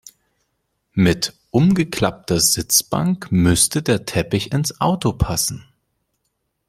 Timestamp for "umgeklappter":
1.51-2.39